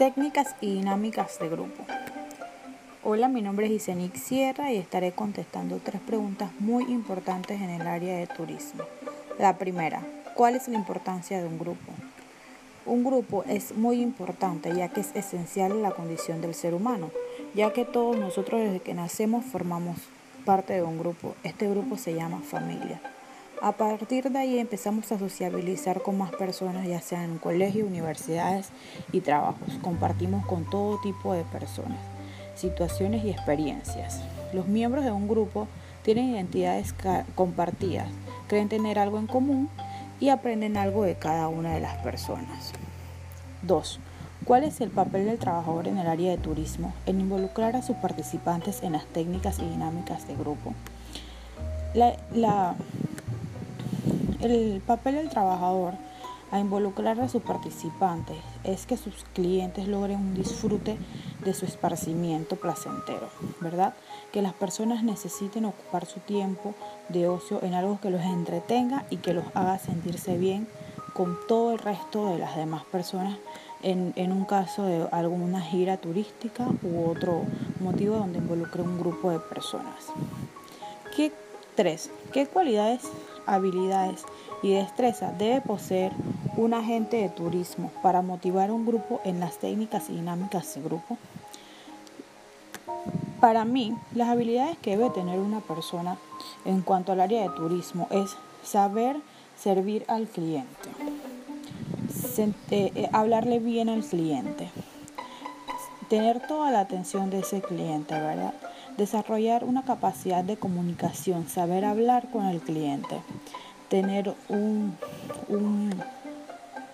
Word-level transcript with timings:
Técnicas 0.00 0.56
y 0.62 0.76
dinámicas 0.76 1.38
de 1.40 1.50
grupo. 1.50 1.84
Hola, 3.04 3.28
mi 3.28 3.42
nombre 3.42 3.66
es 3.66 3.72
Isenic 3.72 4.14
Sierra 4.14 4.72
y 4.72 4.78
estaré 4.78 5.12
contestando 5.12 5.78
tres 5.84 6.00
preguntas 6.00 6.50
muy 6.58 6.84
importantes 6.84 7.60
en 7.60 7.68
el 7.68 7.86
área 7.86 8.16
de 8.16 8.26
turismo. 8.26 8.84
La 9.38 9.58
primera, 9.58 10.00
¿cuál 10.34 10.56
es 10.56 10.68
la 10.68 10.78
importancia 10.78 11.38
de 11.38 11.46
un 11.46 11.58
grupo? 11.58 11.92
Un 12.86 13.04
grupo 13.04 13.44
es 13.46 13.76
muy 13.76 14.00
importante 14.00 14.74
ya 14.74 14.88
que 14.88 15.00
es 15.00 15.14
esencial 15.14 15.72
en 15.72 15.82
la 15.82 15.90
condición 15.90 16.40
del 16.40 16.54
ser 16.54 16.72
humano, 16.72 17.10
ya 17.54 17.70
que 17.74 17.84
todos 17.84 18.16
nosotros 18.16 18.58
desde 18.58 18.80
que 18.80 18.94
nacemos 18.94 19.44
formamos 19.44 19.98
parte 20.46 20.72
de 20.72 20.82
un 20.82 20.98
grupo. 20.98 21.34
Este 21.42 21.68
grupo 21.68 21.98
se 21.98 22.14
llama 22.14 22.40
familia. 22.40 23.02
A 23.62 23.72
partir 23.72 24.30
de 24.30 24.38
ahí 24.38 24.58
empezamos 24.58 25.12
a 25.12 25.18
sociabilizar 25.18 26.00
con 26.00 26.16
más 26.16 26.30
personas, 26.30 26.86
ya 26.86 27.02
sea 27.02 27.24
en 27.24 27.36
colegios, 27.36 27.86
universidades 27.86 28.70
y 29.12 29.20
trabajos. 29.20 29.74
Compartimos 29.82 30.46
con 30.46 30.64
todo 30.64 30.98
tipo 31.02 31.34
de 31.34 31.44
personas, 31.44 31.98
situaciones 32.54 33.22
y 33.22 33.28
experiencias. 33.28 34.22
Los 34.54 34.66
miembros 34.66 35.04
de 35.04 35.12
un 35.12 35.28
grupo 35.28 35.68
tienen 36.02 36.30
identidades 36.30 36.94
compartidas, 37.34 38.08
creen 38.48 38.70
tener 38.70 38.98
algo 38.98 39.18
en 39.18 39.26
común 39.26 39.68
y 40.20 40.30
aprenden 40.30 40.78
algo 40.78 41.04
de 41.04 41.16
cada 41.16 41.48
una 41.48 41.74
de 41.74 41.80
las 41.80 41.98
personas. 41.98 42.72
2. 43.60 44.00
¿Cuál 44.46 44.64
es 44.64 44.80
el 44.80 44.88
papel 44.88 45.26
del 45.26 45.38
trabajador 45.38 45.86
en 45.86 45.98
el 45.98 46.06
área 46.06 46.30
de 46.30 46.38
turismo 46.38 46.94
en 47.04 47.20
involucrar 47.20 47.76
a 47.76 47.82
sus 47.82 47.96
participantes 47.96 48.82
en 48.82 48.92
las 48.92 49.04
técnicas 49.04 49.58
y 49.58 49.68
dinámicas 49.68 50.26
de 50.26 50.34
grupo? 50.34 50.72
La, 51.92 52.76
el 54.42 54.80
papel 54.86 55.16
del 55.16 55.28
trabajador 55.28 55.94
a 56.50 56.58
involucrar 56.58 57.20
a 57.20 57.28
sus 57.28 57.42
participantes 57.42 58.36
es 58.64 58.86
que 58.86 58.96
sus 58.96 59.24
clientes 59.34 59.86
logren 59.86 60.18
un 60.18 60.34
disfrute 60.34 60.96
de 61.44 61.54
su 61.54 61.64
esparcimiento 61.64 62.56
placentero, 62.56 63.28
¿verdad? 63.60 63.94
Que 64.32 64.42
las 64.42 64.52
personas 64.52 65.04
necesiten 65.04 65.64
ocupar 65.64 66.06
su 66.06 66.20
tiempo 66.20 66.74
de 67.08 67.28
ocio 67.28 67.62
en 67.62 67.74
algo 67.74 68.00
que 68.00 68.10
los 68.10 68.22
entretenga 68.22 69.04
y 69.10 69.18
que 69.18 69.32
los 69.32 69.44
haga 69.54 69.78
sentirse 69.78 70.36
bien 70.36 70.66
con 71.12 71.38
todo 71.46 71.72
el 71.72 71.78
resto 71.78 72.30
de 72.30 72.38
las 72.38 72.56
demás 72.56 72.84
personas 72.84 73.38
en, 73.82 74.32
un 74.32 74.44
caso 74.44 74.84
de 74.84 75.06
alguna 75.10 75.60
gira 75.60 75.96
turística 75.96 76.66
u 76.82 77.08
otro 77.08 77.44
motivo 77.80 78.16
donde 78.16 78.38
involucre 78.38 78.82
un 78.82 78.98
grupo 78.98 79.30
de 79.30 79.40
personas. 79.40 80.06
¿Qué, 81.16 81.32
tres, 81.76 82.10
¿Qué 82.32 82.46
cualidades 82.46 83.02
habilidades 83.50 84.24
y 84.62 84.72
destreza 84.72 85.32
debe 85.32 85.60
poseer 85.60 86.12
un 86.56 86.74
agente 86.74 87.18
de 87.18 87.28
turismo 87.28 87.90
para 88.02 88.22
motivar 88.22 88.70
un 88.70 88.86
grupo 88.86 89.20
en 89.24 89.40
las 89.40 89.58
técnicas 89.58 90.10
y 90.10 90.14
dinámicas 90.14 90.74
de 90.74 90.82
grupo? 90.82 91.18
Para 93.40 93.64
mí, 93.64 93.96
las 94.14 94.28
habilidades 94.28 94.76
que 94.78 94.96
debe 94.96 95.10
tener 95.10 95.38
una 95.38 95.60
persona 95.60 96.18
en 96.64 96.82
cuanto 96.82 97.12
al 97.12 97.20
área 97.20 97.42
de 97.42 97.48
turismo 97.56 98.06
es 98.10 98.36
saber 98.62 99.16
servir 99.56 100.04
al 100.08 100.26
cliente, 100.26 100.90
eh, 102.70 103.08
hablarle 103.12 103.58
bien 103.58 103.88
al 103.88 104.02
cliente, 104.02 104.70
tener 106.08 106.46
toda 106.46 106.70
la 106.70 106.80
atención 106.80 107.30
de 107.30 107.40
ese 107.40 107.62
cliente, 107.62 108.14
¿verdad? 108.14 108.54
Desarrollar 109.00 109.64
una 109.64 109.82
capacidad 109.82 110.44
de 110.44 110.58
comunicación, 110.58 111.48
saber 111.48 111.86
hablar 111.86 112.28
con 112.30 112.44
el 112.44 112.60
cliente, 112.60 113.16
tener 113.88 114.34
un, 114.50 114.94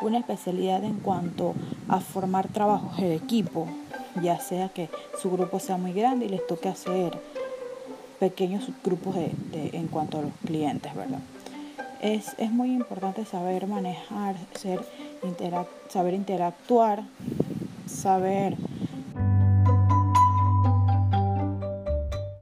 una 0.00 0.18
especialidad 0.18 0.82
en 0.82 0.94
cuanto 1.00 1.54
a 1.88 2.00
formar 2.00 2.48
trabajos 2.48 2.96
de 2.96 3.14
equipo, 3.14 3.66
ya 4.22 4.40
sea 4.40 4.70
que 4.70 4.88
su 5.20 5.30
grupo 5.30 5.60
sea 5.60 5.76
muy 5.76 5.92
grande 5.92 6.24
y 6.24 6.30
les 6.30 6.46
toque 6.46 6.70
hacer 6.70 7.20
pequeños 8.18 8.70
grupos 8.82 9.16
de, 9.16 9.32
en 9.52 9.86
cuanto 9.88 10.20
a 10.20 10.22
los 10.22 10.32
clientes, 10.46 10.94
¿verdad? 10.94 11.20
Es, 12.00 12.34
es 12.38 12.50
muy 12.50 12.72
importante 12.72 13.26
saber 13.26 13.66
manejar, 13.66 14.36
saber 15.90 16.14
interactuar, 16.14 17.02
saber 17.86 18.56